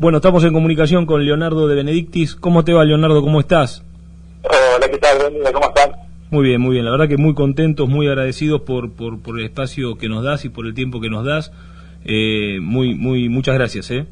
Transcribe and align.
Bueno, 0.00 0.16
estamos 0.16 0.42
en 0.44 0.54
comunicación 0.54 1.04
con 1.04 1.22
Leonardo 1.26 1.68
de 1.68 1.74
Benedictis. 1.74 2.34
¿Cómo 2.34 2.64
te 2.64 2.72
va, 2.72 2.86
Leonardo? 2.86 3.20
¿Cómo 3.20 3.38
estás? 3.38 3.84
Hola, 4.44 4.88
¿qué 4.90 4.96
tal? 4.96 5.18
¿Cómo 5.52 5.68
estás? 5.68 5.90
Muy 6.30 6.48
bien, 6.48 6.58
muy 6.62 6.72
bien. 6.72 6.86
La 6.86 6.90
verdad 6.90 7.06
que 7.06 7.18
muy 7.18 7.34
contentos, 7.34 7.86
muy 7.86 8.08
agradecidos 8.08 8.62
por, 8.62 8.92
por, 8.92 9.20
por 9.20 9.38
el 9.38 9.44
espacio 9.44 9.98
que 9.98 10.08
nos 10.08 10.24
das 10.24 10.46
y 10.46 10.48
por 10.48 10.64
el 10.64 10.72
tiempo 10.72 11.02
que 11.02 11.10
nos 11.10 11.26
das. 11.26 11.52
Eh, 12.06 12.60
muy, 12.62 12.94
muy, 12.94 13.28
muchas 13.28 13.54
gracias, 13.56 13.90
¿eh? 13.90 14.06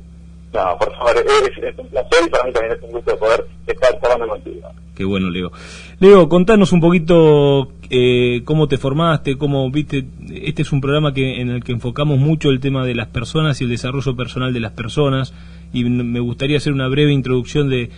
No, 0.52 0.76
por 0.78 0.92
favor, 0.94 1.16
es, 1.16 1.78
un 1.78 1.86
placer 1.88 2.18
y 2.26 2.28
para 2.28 2.44
mí 2.44 2.52
también 2.52 2.76
es 2.76 2.82
un 2.82 2.90
gusto 2.90 3.16
poder 3.16 3.46
estar 3.66 3.98
hablando 4.02 4.28
contigo. 4.28 4.68
Qué 4.94 5.04
bueno, 5.06 5.30
Leo. 5.30 5.52
Leo, 6.00 6.28
contanos 6.28 6.72
un 6.72 6.82
poquito 6.82 7.72
eh, 7.88 8.42
cómo 8.44 8.68
te 8.68 8.76
formaste, 8.76 9.38
cómo 9.38 9.70
viste. 9.70 10.04
Este 10.34 10.60
es 10.60 10.70
un 10.70 10.82
programa 10.82 11.14
que 11.14 11.40
en 11.40 11.48
el 11.48 11.64
que 11.64 11.72
enfocamos 11.72 12.18
mucho 12.18 12.50
el 12.50 12.60
tema 12.60 12.84
de 12.84 12.94
las 12.94 13.06
personas 13.08 13.58
y 13.62 13.64
el 13.64 13.70
desarrollo 13.70 14.14
personal 14.14 14.52
de 14.52 14.60
las 14.60 14.72
personas. 14.72 15.32
Y 15.72 15.84
me 15.84 16.20
gustaría 16.20 16.56
hacer 16.56 16.72
una 16.72 16.88
breve 16.88 17.12
introducción 17.12 17.68
de 17.68 17.90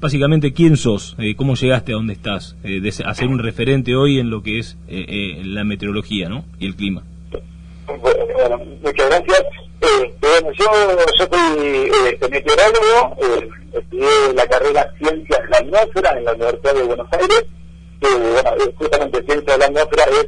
básicamente 0.00 0.52
quién 0.52 0.76
sos, 0.76 1.16
eh, 1.18 1.34
cómo 1.36 1.54
llegaste 1.54 1.92
a 1.92 1.96
donde 1.96 2.12
estás, 2.12 2.56
eh, 2.64 2.80
de 2.80 2.92
ser 2.92 3.28
un 3.28 3.38
referente 3.38 3.94
hoy 3.94 4.18
en 4.18 4.30
lo 4.30 4.42
que 4.42 4.58
es 4.58 4.76
eh, 4.88 5.42
la 5.44 5.64
meteorología 5.64 6.28
¿no? 6.28 6.44
y 6.58 6.66
el 6.66 6.76
clima. 6.76 7.02
Bueno, 7.86 8.58
muchas 8.82 9.08
gracias. 9.08 9.42
bueno, 10.20 10.52
yo, 10.58 10.66
yo 11.18 11.28
soy 11.30 12.30
meteorólogo, 12.30 13.16
estudié 13.72 14.34
la 14.34 14.46
carrera 14.46 14.92
Ciencias 14.98 15.42
de 15.42 15.48
la 15.48 15.58
Atmósfera 15.58 16.18
en 16.18 16.24
la 16.24 16.32
Universidad 16.32 16.74
de 16.74 16.82
Buenos 16.82 17.08
Aires, 17.12 17.44
que 18.00 18.72
justamente 18.76 19.22
Ciencias 19.24 19.46
de 19.46 19.58
la 19.58 19.66
Atmósfera 19.66 20.04
es 20.20 20.26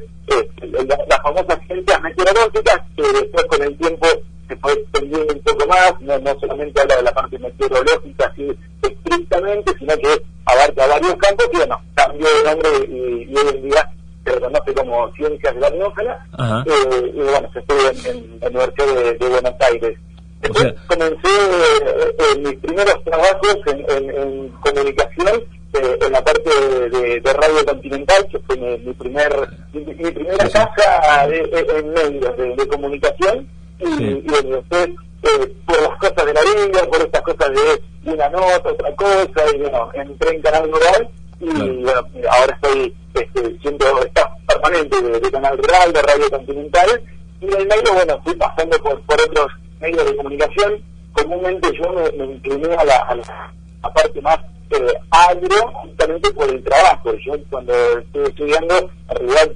las 0.70 0.98
la 1.09 1.23
famosas 1.23 1.59
ciencias 1.67 2.03
meteorológicas 2.03 2.80
que 2.97 3.03
después 3.03 3.45
con 3.47 3.62
el 3.62 3.77
tiempo 3.78 4.06
se 4.48 4.57
fue 4.57 4.73
extendiendo 4.73 5.34
un 5.34 5.41
poco 5.41 5.66
más, 5.66 5.95
no, 6.01 6.19
no 6.19 6.41
solamente 6.41 6.80
habla 6.80 6.97
de 6.97 7.02
la 7.02 7.12
parte 7.12 7.39
meteorológica 7.39 8.33
así 8.33 8.56
estrictamente, 8.83 9.75
sino 9.79 9.97
que 9.97 10.23
abarca 10.47 10.87
varios 10.87 11.14
campos 11.17 11.48
y 11.53 11.56
bueno, 11.56 11.81
cambió 11.95 12.27
de 12.27 12.45
nombre 12.45 12.70
y, 12.89 13.36
hoy 13.36 13.48
en 13.55 13.69
día 13.69 13.91
se 14.25 14.33
reconoce 14.33 14.75
como 14.75 15.12
Ciencias 15.14 15.55
de 15.55 15.61
la 15.61 15.69
eh, 15.69 17.12
y 17.14 17.20
bueno, 17.20 17.50
se 17.53 17.58
estudia 17.61 17.91
en, 18.11 18.41
la 18.41 18.48
Universidad 18.48 19.19
de, 19.19 19.28
Buenos 19.28 19.55
Aires. 19.61 19.98
Después 20.41 20.75
comencé 20.86 21.28
eh, 22.19 22.39
mis 22.39 22.56
primeros 22.56 23.05
trabajos 23.05 23.58
en, 23.67 24.48
comunicación 24.61 25.42
eh, 25.75 25.98
en 26.01 26.12
la 26.12 26.23
parte 26.23 26.51
de, 26.51 27.33
Radio 27.33 27.64
Continental, 27.67 28.28
que 28.30 28.39
fue 28.41 28.56
mi, 28.56 28.92
primer 28.95 29.48
mi, 29.73 30.11
primera 30.11 30.48
casa 30.48 31.27
en 31.27 31.92
medios 31.92 32.36
de, 32.36 32.69
comunicación 32.69 33.48
y, 33.79 34.21
después 34.23 34.89
eh, 35.23 35.57
por 35.67 35.83
las 35.83 35.98
cosas 35.98 36.27
de 36.27 36.34
la 36.34 36.41
vida, 36.43 36.81
por 36.91 37.01
estas 37.01 37.23
cosas 37.23 37.51
de 37.51 38.12
una 38.12 38.29
nota, 38.29 38.70
otra 38.70 38.95
cosa, 38.97 39.55
y 39.55 39.59
bueno, 39.59 39.91
entré 39.95 40.37
en 40.37 40.43
Canal 40.43 40.70
Rural 40.70 41.11
y 41.41 41.47
bueno, 41.83 42.01
ahora 42.31 42.59
estoy 42.61 42.95
este, 43.15 43.59
siendo 43.61 43.87
staff 44.07 44.31
permanente 44.47 45.01
de, 45.03 45.31
Canal 45.31 45.59
Rural, 45.59 45.93
de 45.93 46.03
Radio 46.03 46.31
Continental, 46.31 47.03
y 47.41 47.47
en 47.47 47.61
el 47.61 47.67
medio, 47.67 47.95
bueno, 47.95 48.15
estoy 48.15 48.35
pasando 48.35 48.79
por, 48.79 49.01
por 49.03 49.20
otros 49.20 49.47
medios 49.81 50.05
de 50.05 50.17
comunicación, 50.17 50.83
comúnmente 51.13 51.73
yo 51.77 51.92
me, 51.92 52.11
me 52.13 52.33
incliné 52.33 52.75
a 52.75 52.85
la, 52.85 52.97
a 52.97 53.15
la 53.15 53.92
parte 53.95 54.20
más 54.20 54.39
eh, 54.70 54.94
agro 55.11 55.72
justamente 55.83 56.30
por 56.33 56.48
el 56.48 56.62
trabajo. 56.62 57.12
Yo 57.24 57.33
cuando 57.50 57.72
estuve 57.98 58.28
estudiando, 58.28 58.91
realidad 59.08 59.52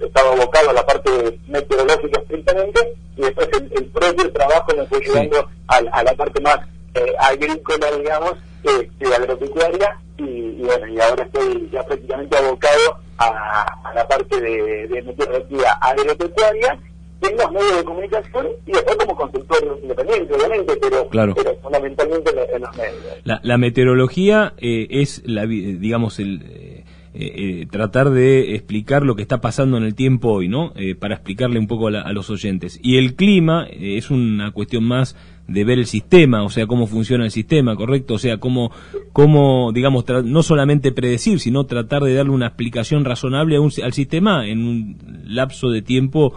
estaba 0.00 0.32
abocado 0.32 0.70
a 0.70 0.72
la 0.72 0.86
parte 0.86 1.38
meteorológica 1.48 2.20
estrictamente 2.20 2.94
y 3.16 3.22
después 3.22 3.48
el, 3.52 3.86
propio 3.86 4.32
trabajo 4.32 4.72
me 4.76 4.86
fue 4.86 5.00
llevando 5.00 5.48
a, 5.66 6.02
la 6.02 6.14
parte 6.14 6.40
más 6.40 6.58
eh, 6.94 7.12
agrícola, 7.18 7.90
digamos, 7.96 8.34
este, 8.62 9.14
agropecuaria 9.14 9.98
y, 10.16 10.62
bueno, 10.62 10.86
y 10.86 11.00
ahora 11.00 11.24
estoy 11.24 11.68
ya 11.72 11.82
prácticamente 11.84 12.36
abocado 12.36 12.98
a, 13.18 13.92
la 13.94 14.06
parte 14.08 14.40
de, 14.40 14.88
de 14.88 15.02
meteorología 15.02 15.72
agropecuaria 15.80 16.78
en 17.20 17.36
los 17.36 17.52
medios 17.52 17.76
de 17.76 17.84
comunicación 17.84 18.46
y 18.66 18.72
después 18.72 18.96
como 18.96 19.16
consultor 19.16 19.78
independiente, 19.82 20.34
obviamente, 20.34 20.74
pero, 20.80 21.08
pero 21.10 21.56
fundamentalmente 21.62 22.30
en 22.54 22.62
los 22.62 22.76
medios. 22.76 23.02
La, 23.24 23.40
la 23.42 23.58
meteorología 23.58 24.54
eh, 24.58 24.86
es, 24.90 25.22
la, 25.26 25.46
digamos, 25.46 26.18
el... 26.18 26.42
Eh, 26.44 26.84
eh, 27.16 27.66
tratar 27.70 28.10
de 28.10 28.56
explicar 28.56 29.04
lo 29.04 29.14
que 29.14 29.22
está 29.22 29.40
pasando 29.40 29.76
en 29.76 29.84
el 29.84 29.94
tiempo 29.94 30.32
hoy, 30.32 30.48
¿no? 30.48 30.72
para 30.98 31.14
explicarle 31.14 31.60
un 31.60 31.68
poco 31.68 31.86
a, 31.86 32.12
los 32.12 32.28
oyentes. 32.28 32.80
Y 32.82 32.96
el 32.96 33.14
clima 33.14 33.68
es 33.70 34.10
una 34.10 34.50
cuestión 34.50 34.82
más 34.82 35.14
de 35.46 35.64
ver 35.64 35.78
el 35.78 35.86
sistema, 35.86 36.42
o 36.42 36.48
sea, 36.48 36.66
cómo 36.66 36.88
funciona 36.88 37.24
el 37.24 37.30
sistema, 37.30 37.76
¿correcto? 37.76 38.14
O 38.14 38.18
sea, 38.18 38.38
cómo, 38.38 38.72
cómo 39.12 39.70
digamos, 39.72 40.04
no 40.24 40.42
solamente 40.42 40.90
predecir, 40.90 41.38
sino 41.38 41.66
tratar 41.66 42.02
de 42.02 42.14
darle 42.14 42.32
una 42.32 42.48
explicación 42.48 43.04
razonable 43.04 43.58
al 43.58 43.92
sistema 43.92 44.48
en 44.48 44.66
un 44.66 44.98
lapso 45.24 45.70
de 45.70 45.82
tiempo 45.82 46.34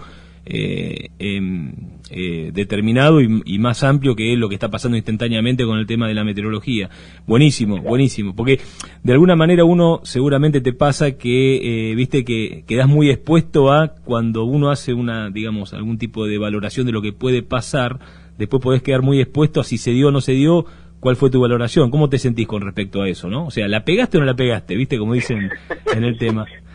eh, 0.49 1.09
em, 1.19 1.73
eh, 2.09 2.51
determinado 2.53 3.19
y, 3.19 3.59
más 3.59 3.83
amplio 3.83 4.15
que 4.15 4.31
es 4.31 4.39
lo 4.39 4.47
que 4.47 4.55
está 4.55 4.69
pasando 4.69 4.95
instantáneamente 4.95 5.65
con 5.65 5.77
el 5.77 5.85
tema 5.85 6.07
de 6.07 6.13
la 6.13 6.23
meteorología. 6.23 6.89
Buenísimo, 7.25 7.81
buenísimo, 7.81 8.33
porque 8.33 8.61
de 9.03 9.11
alguna 9.11 9.35
manera 9.35 9.65
uno 9.65 9.99
seguramente 10.03 10.61
te 10.61 10.71
pasa 10.71 11.17
que, 11.17 11.91
eh, 11.91 11.95
viste, 11.95 12.23
que 12.23 12.63
quedas 12.65 12.87
muy 12.87 13.09
expuesto 13.09 13.73
a 13.73 13.89
cuando 13.89 14.45
uno 14.45 14.69
hace 14.71 14.93
una, 14.93 15.29
digamos, 15.29 15.73
algún 15.73 15.97
tipo 15.97 16.25
de 16.25 16.37
valoración 16.37 16.85
de 16.85 16.93
lo 16.93 17.01
que 17.01 17.11
puede 17.11 17.43
pasar, 17.43 17.99
después 18.37 18.63
podés 18.63 18.81
quedar 18.81 19.01
muy 19.01 19.19
expuesto 19.19 19.59
a 19.59 19.65
si 19.65 19.77
se 19.77 19.91
dio 19.91 20.07
o 20.07 20.11
no 20.11 20.21
se 20.21 20.31
dio, 20.31 20.65
cuál 21.01 21.17
fue 21.17 21.29
tu 21.29 21.41
valoración, 21.41 21.91
cómo 21.91 22.07
te 22.07 22.19
sentís 22.19 22.47
con 22.47 22.61
respecto 22.61 23.01
a 23.01 23.09
eso, 23.09 23.27
¿no? 23.29 23.47
O 23.47 23.51
sea, 23.51 23.67
¿la 23.67 23.83
pegaste 23.83 24.17
o 24.17 24.21
no 24.21 24.25
la 24.25 24.35
pegaste? 24.35 24.75
¿Viste? 24.75 24.97
Como 24.97 25.13
dicen 25.13 25.49
en 25.93 26.03
el 26.05 26.17
tema. 26.17 26.45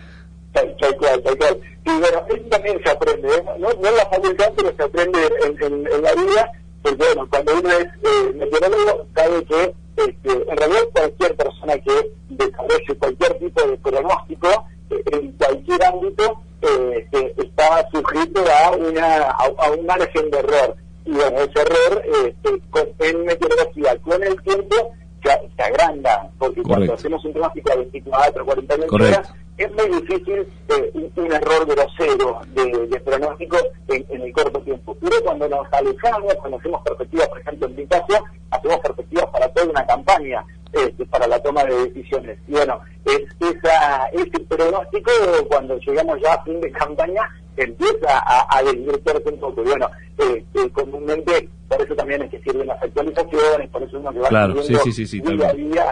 Tal, 0.53 0.97
cual, 0.99 1.23
tal 1.23 1.39
cual. 1.39 1.61
Y 1.85 1.91
bueno, 1.91 2.25
eso 2.29 2.49
también 2.51 2.81
se 2.85 2.91
aprende, 2.91 3.29
¿eh? 3.29 3.45
no, 3.59 3.69
no 3.73 3.89
en 3.89 3.97
la 3.97 4.07
facultad, 4.07 4.53
pero 4.57 4.75
se 4.77 4.83
aprende 4.83 5.19
en, 5.45 5.87
en, 5.87 6.03
la 6.03 6.15
vida, 6.15 6.53
porque 6.83 6.97
bueno, 6.97 7.29
cuando 7.31 7.59
uno 7.59 7.71
es 7.71 7.85
eh, 7.85 8.33
meteorólogo, 8.35 9.07
sabe 9.15 9.45
que 9.45 9.75
este, 9.97 10.33
en 10.33 10.57
realidad 10.57 10.83
cualquier 10.93 11.37
persona 11.37 11.79
que 11.79 12.13
desarrolle 12.29 12.99
cualquier 12.99 13.39
tipo 13.39 13.63
de 13.63 13.77
pronóstico 13.79 14.49
eh, 14.91 15.03
en 15.13 15.33
cualquier 15.33 15.85
ámbito 15.85 16.43
eh, 16.63 17.35
está 17.37 17.89
sujeto 17.93 18.45
a, 18.65 18.71
una, 18.73 19.31
a, 19.31 19.71
un 19.71 19.87
margen 19.87 20.31
de 20.31 20.39
error. 20.39 20.77
Y 21.05 21.13
bueno, 21.13 21.39
ese 21.39 21.61
error 21.61 22.05
este, 22.25 23.09
en 23.11 23.25
meteorología 23.25 23.97
con 24.03 24.23
el 24.23 24.41
tiempo 24.43 24.77
se, 25.23 25.63
agranda, 25.63 26.31
porque 26.39 26.63
cuando 26.63 26.95
hacemos 26.95 27.25
un 27.25 27.33
pronóstico 27.33 27.73
a 27.73 27.77
24, 27.77 28.45
48 28.45 28.95
horas, 28.95 29.35
es 29.63 29.73
muy 29.75 30.01
difícil 30.01 30.47
eh, 30.69 31.11
un, 31.17 31.33
error 31.33 31.67
grosero 31.67 32.41
de, 32.49 32.87
de 32.89 33.01
pronóstico 33.01 33.59
en, 33.89 34.05
en, 34.09 34.23
el 34.23 34.33
corto 34.33 34.61
tiempo. 34.61 34.97
Pero 35.01 35.23
cuando 35.23 35.49
nos 35.49 35.73
alejamos, 35.73 36.35
cuando 36.35 36.59
hacemos 36.59 36.83
perspectivas, 36.83 37.29
por 37.29 37.41
ejemplo, 37.41 37.69
en 37.69 37.87
caso, 37.87 38.25
hacemos 38.51 38.79
perspectivas 38.81 39.27
para 39.27 39.49
toda 39.49 39.69
una 39.69 39.87
campaña, 39.87 40.45
este, 40.73 41.07
para 41.07 41.27
la 41.27 41.39
toma 41.41 41.65
de 41.65 41.87
decisiones. 41.87 42.39
Y 42.49 42.53
bueno, 42.53 42.81
es, 43.05 43.23
esa, 43.41 44.07
ese 44.13 44.41
pronóstico, 44.49 45.13
cuando 45.49 45.79
llegamos 45.79 46.19
ya 46.21 46.35
a 46.35 46.45
fin 46.45 46.61
de 46.61 46.73
campaña, 46.73 47.29
empieza 47.57 48.19
a, 48.19 48.47
a 48.57 48.63
desvirtuarse 48.63 49.29
un 49.29 49.39
poco. 49.39 49.63
Y 49.63 49.67
bueno, 49.67 49.89
eh, 50.19 50.45
eh, 50.55 50.71
comúnmente 50.73 51.49
por 51.73 51.87
eso 51.87 51.95
también 51.95 52.23
es 52.23 52.31
que 52.31 52.39
sirven 52.41 52.67
las 52.67 52.83
actualizaciones, 52.83 53.71
por 53.71 53.83
eso 53.83 53.99
uno 53.99 54.13
que 54.13 54.19
va 54.19 54.29
claro, 54.29 54.63
sí, 54.63 54.75
sí, 54.93 55.07
sí, 55.07 55.21
día 55.21 55.49
a 55.49 55.55
día 55.55 55.85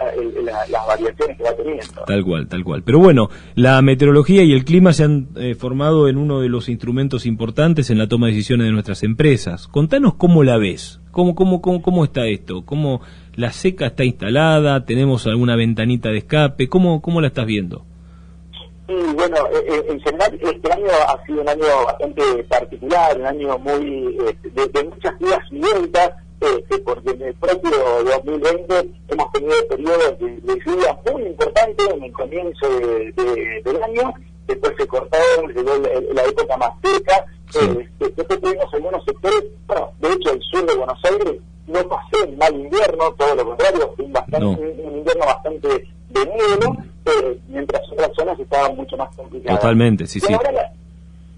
las 0.69 0.87
variaciones 0.87 1.37
que 1.37 1.43
va 1.43 1.55
teniendo. 1.55 2.03
Tal 2.05 2.23
cual, 2.23 2.47
tal 2.47 2.63
cual. 2.63 2.83
Pero 2.83 2.99
bueno, 2.99 3.29
la 3.55 3.81
meteorología 3.81 4.43
y 4.43 4.53
el 4.53 4.63
clima 4.63 4.93
se 4.93 5.05
han 5.05 5.29
eh, 5.37 5.55
formado 5.55 6.07
en 6.07 6.17
uno 6.17 6.39
de 6.39 6.49
los 6.49 6.69
instrumentos 6.69 7.25
importantes 7.25 7.89
en 7.89 7.97
la 7.97 8.07
toma 8.07 8.27
de 8.27 8.33
decisiones 8.33 8.67
de 8.67 8.73
nuestras 8.73 9.01
empresas. 9.01 9.67
Contanos 9.67 10.13
cómo 10.15 10.43
la 10.43 10.57
ves, 10.57 11.01
cómo, 11.09 11.33
cómo, 11.33 11.61
cómo, 11.61 11.81
cómo 11.81 12.03
está 12.03 12.27
esto, 12.27 12.63
cómo 12.63 13.01
la 13.33 13.51
seca 13.51 13.87
está 13.87 14.03
instalada, 14.03 14.85
tenemos 14.85 15.25
alguna 15.25 15.55
ventanita 15.55 16.09
de 16.09 16.19
escape, 16.19 16.67
cómo, 16.69 17.01
cómo 17.01 17.21
la 17.21 17.27
estás 17.27 17.47
viendo. 17.47 17.85
Sí, 18.91 18.97
bueno, 19.15 19.37
eh, 19.53 19.65
eh, 19.69 19.85
en 19.87 20.01
general 20.01 20.37
este 20.41 20.73
año 20.73 20.91
ha 21.07 21.25
sido 21.25 21.41
un 21.41 21.47
año 21.47 21.65
bastante 21.85 22.43
particular, 22.43 23.17
un 23.17 23.25
año 23.25 23.57
muy 23.59 24.17
este, 24.27 24.49
de, 24.49 24.83
muchas 24.83 25.17
días 25.17 25.39
violentas, 25.49 26.11
este, 26.41 26.77
porque 26.79 27.11
en 27.11 27.21
el 27.21 27.33
propio 27.35 27.71
2020 28.03 28.91
hemos 29.07 29.31
tenido 29.31 29.67
periodos 29.69 30.19
de, 30.19 30.61
lluvia 30.65 30.99
muy 31.09 31.23
importantes 31.23 31.87
en 31.89 32.03
el 32.03 32.11
comienzo 32.11 32.67
del 32.69 33.83
año, 33.83 34.13
después 34.47 34.73
se 34.77 34.87
cortaron, 34.87 35.53
llegó 35.55 35.71
la, 36.13 36.23
época 36.23 36.57
más 36.57 36.71
seca, 36.83 37.25
este, 37.45 38.13
después 38.13 38.41
tuvimos 38.41 38.73
algunos 38.73 39.05
sectores, 39.05 39.43
bueno, 39.67 39.93
de 39.99 40.11
hecho 40.11 40.33
el 40.33 40.41
sur 40.41 40.65
de 40.65 40.75
Buenos 40.75 40.99
Aires 41.05 41.39
no 41.67 41.79
pasó 41.87 42.27
un 42.27 42.37
mal 42.37 42.53
invierno, 42.53 43.13
todo 43.17 43.35
lo 43.35 43.45
contrario, 43.45 43.93
fue 43.95 44.03
un, 44.03 44.11
bastante, 44.11 44.45
un 44.45 44.97
invierno 44.97 45.25
bastante 45.25 45.87
de 46.09 46.25
nieve, 46.25 46.90
eh, 47.23 47.39
mientras 47.47 47.81
otras 47.91 48.11
zonas 48.15 48.39
estaban 48.39 48.75
mucho 48.75 48.97
más 48.97 49.15
complicadas. 49.15 49.59
Totalmente, 49.59 50.07
sí, 50.07 50.19
y 50.19 50.27
sí. 50.27 50.33
Ahora 50.33 50.51
la, 50.51 50.71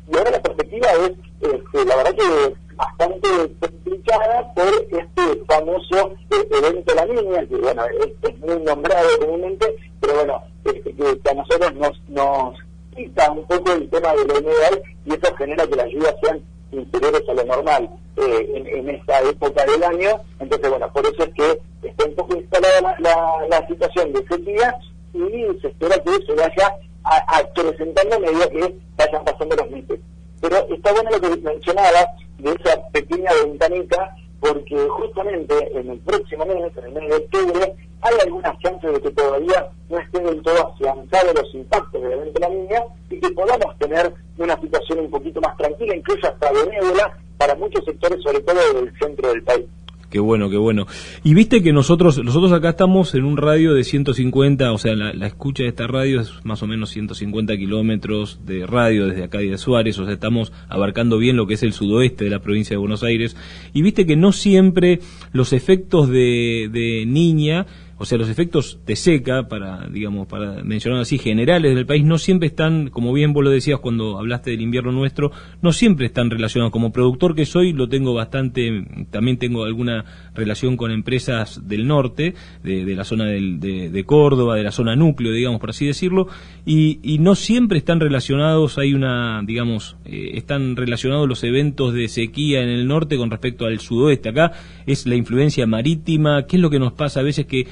y 0.08 0.18
ahora 0.18 0.32
la 0.32 0.42
perspectiva 0.42 0.88
es, 0.92 1.12
este, 1.42 1.86
la 1.86 1.96
verdad 1.96 2.16
que 2.16 2.56
bastante 2.76 3.28
complicada 3.60 4.54
por 4.54 4.68
este 4.68 5.46
famoso 5.48 6.14
eh, 6.32 6.48
evento 6.52 6.94
de 6.94 6.96
la 6.96 7.06
niña, 7.06 7.46
que 7.48 7.56
bueno, 7.56 7.84
es, 8.22 8.40
muy 8.40 8.60
nombrado 8.64 9.08
comúnmente, 9.20 9.66
pero 10.00 10.16
bueno, 10.16 10.44
que, 10.64 11.30
a 11.30 11.34
nosotros 11.34 11.74
nos, 11.76 12.10
nos 12.10 12.56
quita 12.96 13.32
un 13.32 13.46
poco 13.46 13.72
el 13.72 13.90
tema 13.90 14.14
de 14.14 14.26
la 14.26 14.40
humedad 14.40 14.82
y 15.06 15.14
eso 15.14 15.36
genera 15.36 15.68
que 15.68 15.76
las 15.76 15.88
lluvias 15.88 16.16
sean 16.22 16.42
inferiores 16.72 17.24
a 17.30 17.34
lo 17.34 17.44
normal 17.46 17.90
eh, 18.18 18.64
en, 18.76 18.90
esta 18.90 19.22
época 19.22 19.66
del 19.66 19.84
año. 19.84 20.20
Entonces, 20.40 20.70
bueno, 20.70 20.92
por 20.92 21.06
eso 21.06 21.24
es 21.24 21.34
que 21.34 21.88
está 21.88 22.06
un 22.06 22.16
poco 22.16 22.36
instalada 22.36 22.96
la, 23.00 23.48
la, 23.50 23.68
situación 23.68 24.14
de 24.14 24.26
sequía 24.28 24.76
y 25.14 25.60
se 25.62 25.68
espera 25.68 25.96
que 26.04 26.26
se 26.26 26.34
vaya 26.34 26.76
acrecentando 27.04 28.16
a 28.16 28.20
medida 28.20 28.48
que 28.50 28.76
vayan 28.98 29.24
pasando 29.26 29.56
los 29.56 29.70
meses. 29.70 30.00
Pero 30.42 30.58
está 30.70 30.92
bueno 30.94 31.10
lo 31.12 31.22
que 31.22 31.38
mencionaba 31.38 32.08
de 32.40 32.52
esa 32.52 32.82
pequeña 32.92 33.32
ventanita, 33.44 34.16
porque 34.40 34.76
justamente 34.90 35.80
en 35.80 35.90
el 35.92 36.00
próximo 36.00 36.46
mes, 36.46 36.72
en 36.78 36.86
el 36.86 36.92
mes 36.94 37.10
de 37.10 37.16
octubre, 37.16 37.76
hay 38.02 38.16
algunas 38.22 38.60
chances 38.60 38.92
de 38.92 39.02
que 39.02 39.12
todavía 39.12 39.70
no 39.90 40.00
estén 40.00 40.26
del 40.26 40.42
todo 40.42 40.68
afianzados 40.68 41.36
los 41.36 41.56
impactos 41.56 42.02
del 42.02 42.12
evento 42.12 42.34
de 42.34 42.40
la 42.42 42.50
niña 42.50 42.84
y 43.10 43.20
que 43.20 43.32
podamos 43.32 43.78
tener 43.78 44.14
una 44.38 44.60
situación 44.60 45.00
un 45.00 45.12
poquito 45.12 45.40
más 45.40 45.56
tranquila, 45.56 45.96
incluso 45.96 46.28
hasta 46.28 46.52
benévola, 46.52 47.18
para 47.38 47.56
muchos 47.56 47.84
sectores, 47.86 48.22
sobre 48.22 48.42
todo 48.42 48.74
del 48.74 48.94
centro 49.00 49.30
del 49.30 49.44
país. 49.44 49.66
Qué 50.14 50.20
bueno, 50.20 50.48
qué 50.48 50.58
bueno. 50.58 50.86
Y 51.24 51.34
viste 51.34 51.64
que 51.64 51.74
nosotros, 51.74 52.24
nosotros 52.24 52.52
acá 52.52 52.70
estamos 52.70 53.16
en 53.16 53.24
un 53.24 53.36
radio 53.36 53.74
de 53.74 53.84
150, 53.84 54.72
o 54.72 54.78
sea, 54.78 54.96
la, 54.96 55.26
escucha 55.26 55.64
de 55.64 55.70
esta 55.70 55.88
radio 55.88 56.22
es 56.22 56.34
más 56.44 56.62
o 56.62 56.68
menos 56.68 56.92
150 56.92 57.58
kilómetros 57.58 58.40
de 58.46 58.68
radio 58.68 59.08
desde 59.08 59.24
acá 59.24 59.40
de 59.40 59.58
Suárez, 59.58 59.98
o 59.98 60.06
sea, 60.06 60.14
estamos 60.14 60.52
abarcando 60.70 61.18
bien 61.18 61.36
lo 61.36 61.48
que 61.48 61.56
es 61.56 61.64
el 61.64 61.74
sudoeste 61.74 62.26
de 62.26 62.30
la 62.30 62.44
provincia 62.44 62.76
de 62.76 62.78
Buenos 62.78 63.02
Aires. 63.02 63.36
Y 63.74 63.82
viste 63.82 64.06
que 64.06 64.16
no 64.16 64.34
siempre 64.34 65.00
los 65.32 65.52
efectos 65.52 66.10
de, 66.10 66.70
de 66.72 67.08
niña 67.08 67.66
o 67.98 68.06
sea, 68.06 68.18
los 68.18 68.30
efectos 68.30 68.80
de 68.86 68.96
seca, 68.96 69.48
para, 69.48 69.88
digamos, 69.88 70.28
para 70.28 70.64
mencionar 70.64 71.02
así, 71.02 71.18
generales 71.18 71.76
del 71.76 71.86
país, 71.86 72.04
no 72.04 72.18
siempre 72.18 72.48
están, 72.48 72.90
como 72.90 73.14
bien 73.14 73.34
vos 73.34 73.44
lo 73.44 73.50
decías 73.50 73.80
cuando 73.80 74.18
hablaste 74.18 74.52
del 74.52 74.62
invierno 74.62 74.92
nuestro, 74.92 75.32
no 75.62 75.72
siempre 75.72 76.08
están 76.08 76.30
relacionados. 76.30 76.72
Como 76.72 76.92
productor 76.92 77.36
que 77.36 77.46
soy, 77.46 77.72
lo 77.72 77.88
tengo 77.88 78.14
bastante, 78.14 78.86
también 79.12 79.38
tengo 79.38 79.64
alguna 79.64 80.06
relación 80.34 80.76
con 80.76 80.92
empresas 80.92 81.68
del 81.68 81.88
norte, 81.88 82.34
de, 82.64 82.96
la 82.96 83.04
zona 83.04 83.26
de, 83.26 84.04
Córdoba, 84.06 84.56
de 84.56 84.64
la 84.64 84.72
zona 84.72 84.96
núcleo, 84.96 85.32
digamos, 85.32 85.60
por 85.60 85.70
así 85.70 85.86
decirlo, 85.86 86.28
y, 86.66 87.00
no 87.24 87.36
siempre 87.36 87.78
están 87.78 88.02
relacionados, 88.02 88.78
hay 88.78 88.94
una, 88.94 89.42
digamos, 89.46 89.96
eh, 90.04 90.32
están 90.34 90.76
relacionados 90.76 91.30
los 91.30 91.42
eventos 91.46 91.94
de 91.94 92.10
sequía 92.10 92.62
en 92.62 92.68
el 92.68 92.86
norte 92.86 93.18
con 93.18 93.32
respecto 93.32 93.66
al 93.66 93.80
sudoeste. 93.80 94.30
Acá 94.30 94.52
es 94.86 95.06
la 95.06 95.16
influencia 95.16 95.66
marítima, 95.68 96.46
¿qué 96.48 96.58
es 96.58 96.62
lo 96.62 96.70
que 96.70 96.80
nos 96.80 96.92
pasa 96.92 97.22
a 97.22 97.24
veces 97.24 97.46
que 97.46 97.68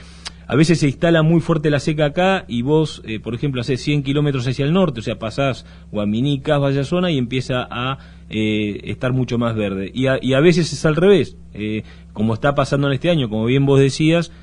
a 0.52 0.56
veces 0.58 0.82
se 0.82 0.88
instala 0.88 1.24
muy 1.24 1.40
fuerte 1.40 1.70
la 1.70 1.80
seca 1.80 2.08
acá 2.08 2.44
y 2.46 2.62
vos, 2.62 3.02
eh, 3.06 3.22
por 3.22 3.34
ejemplo, 3.34 3.62
haces 3.62 3.82
100 3.84 4.04
kilómetros 4.04 4.46
hacia 4.46 4.66
el 4.66 4.74
norte, 4.74 5.00
o 5.00 5.02
sea, 5.02 5.18
pasás 5.18 5.66
Guaminí, 5.94 6.42
vaya 6.46 6.84
zona 6.84 7.10
y 7.10 7.18
empieza 7.18 7.66
a 7.72 8.00
eh, 8.30 8.82
estar 8.84 9.14
mucho 9.14 9.38
más 9.38 9.56
verde. 9.56 9.90
Y 9.94 10.08
a, 10.08 10.20
y 10.22 10.34
a 10.34 10.42
veces 10.42 10.74
es 10.74 10.86
al 10.86 10.98
revés, 10.98 11.38
eh, 11.54 11.84
como 12.12 12.34
está 12.34 12.54
pasando 12.54 12.88
en 12.88 12.94
este 12.96 13.10
año, 13.10 13.30
como 13.30 13.46
bien 13.46 13.66
vos 13.66 13.80
decías, 13.80 14.34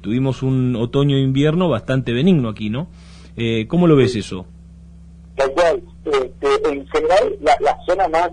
tuvimos 0.00 0.42
un 0.42 0.76
otoño-invierno 0.76 1.68
bastante 1.68 2.14
benigno 2.14 2.48
aquí, 2.48 2.70
¿no? 2.70 2.88
¿Cómo 3.68 3.86
lo 3.86 3.96
ves 3.96 4.16
eso? 4.16 4.46
Tal 5.36 5.50
cual. 5.52 5.82
Este, 6.06 6.70
en 6.70 6.86
general, 6.86 7.36
la, 7.60 7.78
zona 7.84 8.08
más 8.08 8.30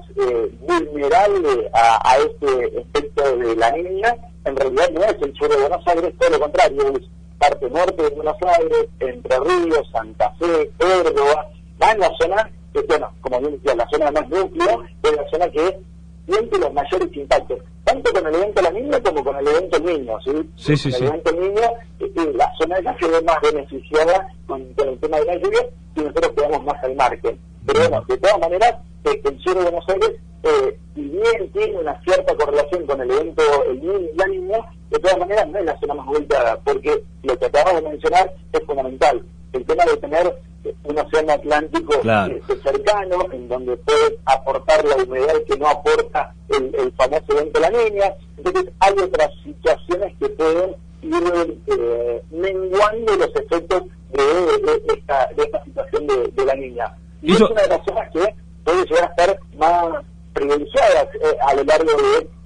vulnerable 0.65 1.69
a, 1.73 2.09
a 2.09 2.17
este 2.19 2.79
efecto 2.79 3.37
de 3.37 3.55
la 3.57 3.71
niña 3.73 4.15
en 4.45 4.55
realidad 4.55 4.89
no 4.91 5.01
es 5.01 5.15
el 5.21 5.33
sur 5.35 5.49
de 5.49 5.57
Buenos 5.57 5.87
Aires, 5.87 6.13
todo 6.19 6.29
lo 6.29 6.39
contrario, 6.39 6.93
es 6.93 7.09
parte 7.37 7.69
norte 7.69 8.03
de 8.03 8.09
Buenos 8.09 8.35
Aires, 8.41 8.87
Entre 8.99 9.39
Ríos, 9.39 9.89
Santa 9.91 10.33
Fe, 10.39 10.71
Córdoba, 10.77 11.47
va 11.81 11.91
en 11.91 11.99
la 11.99 12.11
zona, 12.19 12.49
que 12.73 12.81
bueno, 12.81 13.11
como 13.21 13.39
bien 13.39 13.51
decía, 13.53 13.75
la 13.75 13.87
zona 13.89 14.11
más 14.11 14.29
núcleo, 14.29 14.83
es 15.03 15.11
la 15.15 15.29
zona 15.29 15.51
que 15.51 15.79
siente 16.27 16.59
los 16.59 16.73
mayores 16.73 17.09
impactos, 17.15 17.59
tanto 17.83 18.11
con 18.13 18.27
el 18.27 18.35
evento 18.35 18.61
la 18.61 18.71
niña 18.71 18.99
como 19.01 19.23
con 19.23 19.35
el 19.37 19.47
evento 19.47 19.79
niño, 19.79 20.17
¿sí? 20.23 20.49
Sí, 20.55 20.77
sí, 20.77 20.91
con 20.91 21.01
el 21.01 21.07
evento 21.07 21.31
niño, 21.33 21.61
eh, 21.99 22.33
la 22.35 22.51
zona 22.57 22.77
esa 22.77 22.97
se 22.99 23.07
ve 23.07 23.21
más 23.21 23.37
beneficiada 23.41 24.27
con, 24.47 24.61
el 24.61 24.99
tema 24.99 25.17
de 25.17 25.25
la 25.25 25.35
lluvia 25.35 25.67
y 25.95 26.01
nosotros 26.01 26.31
quedamos 26.35 26.63
más 26.63 26.83
al 26.83 26.95
margen. 26.95 27.39
Pero 27.65 27.79
bueno, 27.79 28.05
de 28.07 28.17
todas 28.17 28.39
maneras, 28.39 28.75
eh, 29.05 29.21
el 29.23 29.39
sur 29.39 29.55
de 29.55 29.63
Buenos 29.63 29.89
Aires 29.89 30.11
eh, 30.43 30.79
bien 31.21 31.51
tiene 31.51 31.79
una 31.79 31.99
cierta 32.01 32.35
correlación 32.35 32.85
con 32.85 33.01
el 33.01 33.11
evento 33.11 33.43
el 33.69 33.79
niño 33.79 33.99
y 33.99 34.17
la 34.17 34.27
niña, 34.27 34.57
de 34.89 34.99
todas 34.99 35.17
maneras 35.19 35.47
no 35.47 35.59
es 35.59 35.65
la 35.65 35.79
zona 35.79 35.93
más 35.93 36.05
volteada, 36.05 36.59
porque 36.63 37.03
lo 37.23 37.37
que 37.37 37.45
acabamos 37.45 37.83
de 37.83 37.89
mencionar 37.89 38.33
es 38.51 38.59
fundamental. 38.65 39.25
El 39.53 39.65
tema 39.65 39.85
de 39.85 39.97
tener 39.97 40.35
un 40.83 40.99
océano 40.99 41.33
Atlántico 41.33 41.93
este, 41.93 42.55
cercano, 42.57 43.27
en 43.31 43.47
donde 43.47 43.77
puede 43.77 44.19
aportar 44.25 44.85
la 44.85 45.03
humedad 45.03 45.35
que 45.47 45.57
no 45.57 45.67
aporta 45.67 46.33
el, 46.49 46.93
famoso 46.93 47.25
evento 47.29 47.59
la 47.59 47.69
niña. 47.69 48.13
Entonces 48.37 48.71
hay 48.79 48.93
otras 48.93 49.29
situaciones 49.43 50.13
que 50.19 50.29
pueden 50.29 50.75
ir 51.01 51.61
eh, 51.67 52.21
menguando 52.29 53.15
los 53.15 53.35
efectos 53.35 53.83
de, 54.11 54.93
esta, 54.93 55.29
de 55.35 55.43
esta 55.43 55.63
situación 55.63 56.07
de, 56.07 56.45
la 56.45 56.55
niña. 56.55 56.97
Y 57.21 57.33
es 57.33 57.41
una 57.41 57.61
de 57.61 57.67
las 57.67 57.85
zonas 57.85 58.09
que 58.11 58.35
puede 58.63 58.85
llegar 58.85 59.03
a 59.03 59.07
estar 59.07 59.39
más 59.57 60.05
privilegiadas 60.41 61.07
eh, 61.15 61.37
a 61.41 61.53
lo 61.53 61.63
largo 61.63 61.91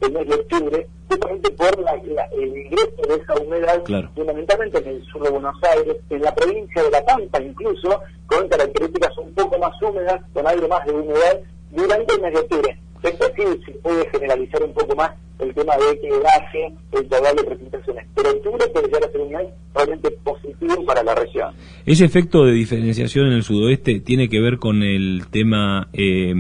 del 0.02 0.12
mes 0.12 0.28
de 0.28 0.36
octubre, 0.36 0.88
justamente 1.10 1.50
por 1.52 1.80
la, 1.80 1.94
el 1.94 2.58
ingreso 2.58 3.02
de 3.08 3.16
esa 3.16 3.34
humedad, 3.36 3.84
fundamentalmente 4.16 4.78
en 4.80 4.88
el 4.88 5.06
sur 5.06 5.24
de 5.24 5.30
Buenos 5.30 5.56
Aires, 5.72 5.98
en 6.10 6.22
la 6.22 6.36
provincia 6.36 6.84
de 6.84 6.92
La 6.92 7.06
Pampa 7.06 7.42
incluso, 7.42 8.02
con 8.28 8.48
características 8.50 9.18
un 9.18 9.34
poco 9.34 9.58
más 9.60 9.82
húmedas, 9.82 10.22
con 10.34 10.46
algo 10.48 10.68
más 10.68 10.86
de 10.86 10.92
humedad, 10.92 11.40
durante 11.72 12.16
el 12.16 12.22
mes 12.22 12.34
de 12.34 12.40
octubre. 12.40 12.80
Esto 13.06 13.26
sí 13.36 13.44
se 13.66 13.72
puede 13.74 14.10
generalizar 14.10 14.64
un 14.64 14.74
poco 14.74 14.96
más 14.96 15.12
el 15.40 15.54
tema 15.54 15.74
de 15.76 16.00
que 16.00 16.10
baje 16.10 16.74
el 16.94 17.08
total 17.08 17.36
de 17.36 17.44
precipitaciones. 17.44 18.08
Pero 18.16 18.30
octubre 18.32 18.68
puede 18.74 18.88
llegar 18.88 19.04
a 19.04 19.12
ser 19.12 19.22
un 19.22 19.32
mes 19.32 19.48
realmente 19.76 20.12
positivo 20.24 20.86
para 20.86 21.04
la 21.04 21.14
región. 21.14 21.54
Ese 21.86 22.06
efecto 22.06 22.46
de 22.46 22.54
diferenciación 22.54 23.28
en 23.28 23.34
el 23.34 23.44
sudoeste 23.44 24.00
tiene 24.00 24.30
que 24.30 24.40
ver 24.40 24.58
con 24.58 24.82
el 24.82 25.24
tema, 25.30 25.90
eh, 25.94 26.34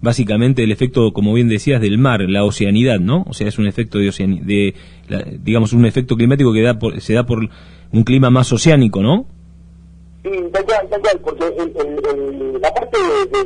básicamente 0.00 0.62
el 0.62 0.72
efecto, 0.72 1.12
como 1.12 1.32
bien 1.34 1.48
decías, 1.48 1.80
del 1.80 1.98
mar, 1.98 2.20
la 2.28 2.44
oceanidad, 2.44 3.00
¿no? 3.00 3.24
O 3.26 3.32
sea, 3.32 3.48
es 3.48 3.58
un 3.58 3.66
efecto 3.66 3.98
de, 3.98 4.12
de 4.42 4.74
digamos, 5.42 5.72
un 5.72 5.86
efecto 5.86 6.16
climático 6.16 6.52
que 6.52 6.62
da 6.62 6.78
se 6.98 7.14
da 7.14 7.24
por 7.24 7.48
un 7.92 8.04
clima 8.04 8.30
más 8.30 8.52
oceánico, 8.52 9.02
¿no? 9.02 9.26
Sí, 10.22 10.30
tal 10.52 10.64
cual, 10.64 10.88
tal 10.88 11.00
cual, 11.00 11.20
porque 11.24 11.44
el, 11.46 12.60
la 12.60 12.72
parte 12.72 12.98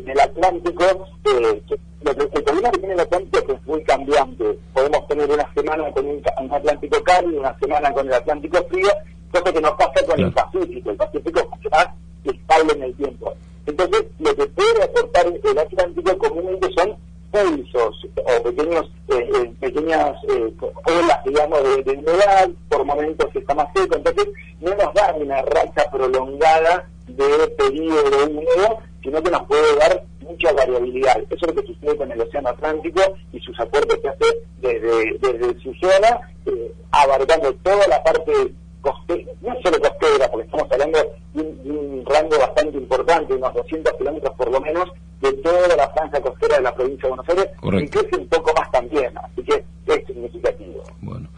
del 0.04 0.20
Atlántico, 0.20 0.84
eh, 1.24 1.62
el 2.04 2.44
problema 2.44 2.70
que 2.70 2.78
tiene 2.78 2.94
el 2.94 3.00
Atlántico 3.00 3.38
es 3.38 3.44
que 3.44 3.52
es 3.52 3.66
muy 3.66 3.82
cambiante. 3.84 4.58
Podemos 4.72 5.06
tener 5.08 5.30
una 5.30 5.52
semana 5.54 5.90
con 5.92 6.06
un, 6.06 6.22
Atlántico 6.52 7.02
cálido, 7.02 7.40
una 7.40 7.58
semana 7.58 7.92
con 7.92 8.06
el 8.06 8.14
Atlántico 8.14 8.58
frío, 8.68 8.88
cosa 9.32 9.52
que 9.52 9.60
nos 9.60 9.72
pasa 9.72 10.06
con 10.06 10.20
el 10.20 10.32
Pacífico. 10.32 10.90
El 10.90 10.96
Pacífico 10.96 11.40
es 11.40 11.50
mucho 11.50 11.70
más 11.70 11.88
estable 12.24 12.72
en 12.74 12.82
el 12.82 12.94
tiempo. 12.94 13.34
Entonces, 13.66 14.06
lo 14.18 14.34
que 14.34 14.46
puede 14.46 14.82
aportar 14.82 15.26
el 15.26 15.58
Atlántico 15.58 16.18
comúnmente 16.18 16.68
son 16.76 16.96
pulsos 17.30 18.06
o 18.16 18.42
pequeños, 18.42 18.90
eh, 19.08 19.30
eh, 19.34 19.52
pequeñas 19.60 20.16
eh, 20.28 20.52
olas, 20.84 21.24
digamos, 21.24 21.62
de, 21.62 21.82
de, 21.82 21.98
humedad, 21.98 22.50
por 22.68 22.84
momentos 22.84 23.30
que 23.32 23.40
está 23.40 23.54
más 23.54 23.68
seco. 23.74 23.96
Entonces, 23.96 24.28
no 24.60 24.70
nos 24.74 24.94
da 24.94 25.14
una 25.14 25.42
racha 25.42 25.90
prolongada 25.90 26.88
de 27.08 27.48
periodo 27.58 28.26
húmedo, 28.26 28.78
sino 29.02 29.22
que 29.22 29.30
nos 29.30 29.46
puede 29.46 29.76
dar 29.76 30.02
mucha 30.36 30.52
variabilidad. 30.52 31.16
Eso 31.30 31.46
es 31.46 31.54
lo 31.54 31.62
que 31.62 31.66
sucede 31.66 31.96
con 31.96 32.12
el 32.12 32.20
Océano 32.20 32.50
Atlántico 32.50 33.00
y 33.32 33.40
sus 33.40 33.58
aportes 33.58 33.98
que 33.98 34.08
hace 34.08 34.26
desde, 34.60 35.18
desde 35.18 35.60
su 35.62 35.74
zona, 35.74 36.20
eh, 36.46 36.72
abarcando 36.90 37.54
toda 37.62 37.86
la 37.88 38.02
parte 38.02 38.32
costera, 38.80 39.30
no 39.40 39.54
solo 39.62 39.78
costera, 39.80 40.30
porque 40.30 40.46
estamos 40.46 40.70
hablando 40.70 40.98
de 41.34 41.42
un, 41.42 42.04
rango 42.06 42.38
bastante 42.38 42.78
importante, 42.78 43.34
unos 43.34 43.54
200 43.54 43.92
kilómetros 43.94 44.34
por 44.34 44.50
lo 44.50 44.60
menos, 44.60 44.84
de 45.20 45.32
toda 45.34 45.74
la 45.76 45.88
franja 45.90 46.20
costera 46.20 46.56
de 46.56 46.62
la 46.62 46.74
provincia 46.74 47.08
de 47.08 47.16
Buenos 47.16 47.28
Aires, 47.28 47.48
y 47.82 47.88
crece 47.88 48.16
un 48.16 48.28
poco 48.28 48.52
más 48.56 48.70
también, 48.70 49.12
así 49.18 49.42
que 49.42 49.64
es 49.86 50.06
significativo. 50.06 50.82
Bueno. 51.00 51.28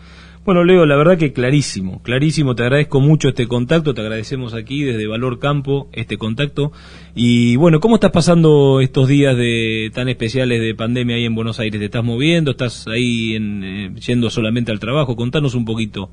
Bueno, 0.48 0.64
Leo, 0.64 0.86
la 0.86 0.96
verdad 0.96 1.18
que 1.18 1.34
clarísimo, 1.34 2.00
clarísimo, 2.02 2.54
te 2.54 2.62
agradezco 2.62 3.00
mucho 3.00 3.28
este 3.28 3.46
contacto, 3.46 3.92
te 3.92 4.00
agradecemos 4.00 4.54
aquí 4.54 4.82
desde 4.82 5.06
Valor 5.06 5.38
Campo 5.38 5.88
este 5.92 6.16
contacto. 6.16 6.72
Y 7.14 7.56
bueno, 7.56 7.80
¿cómo 7.80 7.96
estás 7.96 8.12
pasando 8.12 8.80
estos 8.80 9.08
días 9.08 9.36
de 9.36 9.90
tan 9.94 10.08
especiales 10.08 10.62
de 10.62 10.74
pandemia 10.74 11.16
ahí 11.16 11.26
en 11.26 11.34
Buenos 11.34 11.60
Aires? 11.60 11.78
¿Te 11.78 11.84
estás 11.84 12.02
moviendo? 12.02 12.52
¿Estás 12.52 12.86
ahí 12.88 13.34
en, 13.34 13.62
eh, 13.62 14.00
yendo 14.00 14.30
solamente 14.30 14.72
al 14.72 14.80
trabajo? 14.80 15.16
Contanos 15.16 15.54
un 15.54 15.66
poquito. 15.66 16.08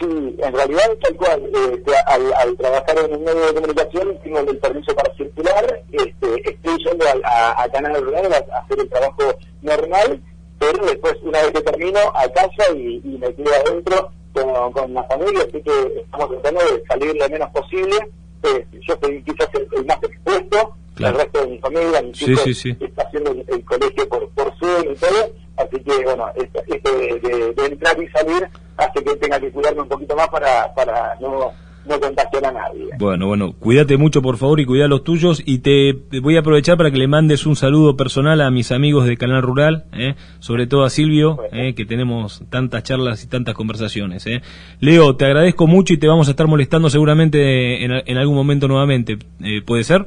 Sí, 0.00 0.04
en 0.04 0.52
realidad, 0.52 0.90
tal 1.00 1.14
cual, 1.14 1.42
este, 1.54 1.92
al, 2.08 2.56
trabajar 2.56 2.96
en 3.04 3.14
un 3.14 3.22
medio 3.22 3.46
de 3.46 3.54
comunicación, 3.54 4.18
tengo 4.24 4.40
el 4.40 4.58
permiso 4.58 4.96
para 4.96 5.14
circular, 5.14 5.80
este, 5.92 6.50
estoy 6.50 6.84
yendo 6.84 7.04
a, 7.24 7.62
a, 7.62 7.68
Canal 7.68 8.02
Rural 8.02 8.32
a, 8.32 8.58
hacer 8.58 8.80
el 8.80 8.88
trabajo 8.88 9.22
normal, 9.62 10.20
pero 10.58 10.84
después, 10.86 11.14
una 11.22 11.42
vez 11.42 11.52
que 11.52 11.60
termino, 11.62 11.98
a 12.14 12.28
casa 12.28 12.72
y, 12.74 13.00
me 13.04 13.34
quedo 13.34 13.50
adentro 13.54 14.10
con, 14.32 14.72
con, 14.72 14.94
la 14.94 15.02
familia, 15.04 15.40
así 15.40 15.62
que 15.62 16.00
estamos 16.00 16.30
tratando 16.30 16.60
de 16.60 16.82
salir 16.86 17.16
lo 17.16 17.28
menos 17.28 17.50
posible. 17.50 17.96
Eh, 18.42 18.66
yo 18.86 18.94
soy 19.02 19.22
quizás 19.22 19.48
el, 19.54 19.86
más 19.86 19.98
expuesto, 20.02 20.76
el 20.98 21.14
resto 21.14 21.40
de 21.40 21.46
mi 21.46 21.58
familia, 21.58 22.02
mi 22.02 22.14
sí, 22.14 22.76
está 22.80 23.02
haciendo 23.02 23.30
el, 23.30 23.64
colegio 23.64 24.08
por, 24.08 24.28
por 24.30 24.54
Zoom 24.58 24.92
y 24.92 24.96
todo, 24.96 25.32
así 25.56 25.80
que, 25.80 26.04
bueno, 26.04 26.30
esto, 26.34 26.98
de, 26.98 27.54
de 27.56 27.66
entrar 27.66 28.02
y 28.02 28.08
salir 28.08 28.48
hace 28.76 29.04
que 29.04 29.16
tenga 29.16 29.40
que 29.40 29.50
cuidarme 29.50 29.82
un 29.82 29.88
poquito 29.88 30.16
más 30.16 30.28
para, 30.28 30.72
para 30.74 31.16
no, 31.20 31.52
no 31.86 32.00
contagiar 32.00 32.46
a 32.46 32.52
nadie. 32.52 32.88
Bueno, 32.98 33.26
bueno, 33.26 33.54
cuídate 33.58 33.96
mucho 33.96 34.22
por 34.22 34.36
favor 34.36 34.60
y 34.60 34.66
cuida 34.66 34.88
los 34.88 35.04
tuyos 35.04 35.42
y 35.44 35.58
te 35.58 35.92
voy 36.20 36.36
a 36.36 36.40
aprovechar 36.40 36.76
para 36.76 36.90
que 36.90 36.98
le 36.98 37.08
mandes 37.08 37.46
un 37.46 37.56
saludo 37.56 37.96
personal 37.96 38.40
a 38.40 38.50
mis 38.50 38.72
amigos 38.72 39.06
de 39.06 39.16
Canal 39.16 39.42
Rural, 39.42 39.84
¿eh? 39.92 40.14
sobre 40.38 40.66
todo 40.66 40.84
a 40.84 40.90
Silvio, 40.90 41.40
¿eh? 41.52 41.74
que 41.74 41.84
tenemos 41.84 42.42
tantas 42.50 42.82
charlas 42.82 43.24
y 43.24 43.26
tantas 43.28 43.54
conversaciones. 43.54 44.26
¿eh? 44.26 44.42
Leo, 44.80 45.16
te 45.16 45.26
agradezco 45.26 45.66
mucho 45.66 45.94
y 45.94 45.98
te 45.98 46.08
vamos 46.08 46.28
a 46.28 46.30
estar 46.30 46.46
molestando 46.46 46.90
seguramente 46.90 47.84
en, 47.84 47.92
en 47.92 48.16
algún 48.16 48.36
momento 48.36 48.68
nuevamente. 48.68 49.18
Eh, 49.42 49.62
¿Puede 49.64 49.84
ser? 49.84 50.06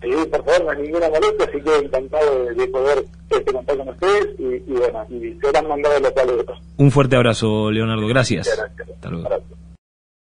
Sí, 0.00 0.10
por 0.30 0.44
favor, 0.44 0.64
no 0.64 0.70
hay 0.70 0.82
ninguna 0.82 1.08
molestia, 1.08 1.46
así 1.46 1.60
que 1.60 1.86
encantado 1.86 2.44
de, 2.44 2.68
poder 2.68 3.04
este, 3.30 3.52
contar 3.52 3.76
con 3.76 3.88
ustedes 3.88 4.28
y, 4.38 4.72
y 4.72 4.74
bueno, 4.74 5.06
y 5.10 5.40
serán 5.40 5.68
mandados 5.68 6.00
los 6.02 6.14
saludos. 6.14 6.58
Un 6.76 6.90
fuerte 6.92 7.16
abrazo, 7.16 7.70
Leonardo. 7.72 8.06
Gracias. 8.06 8.46
Gracias. 8.46 8.88
Hasta 8.90 9.10
luego. 9.10 9.28